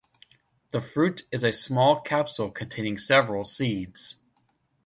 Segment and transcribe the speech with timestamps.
[0.71, 4.19] The fruit is a small capsule containing several seeds.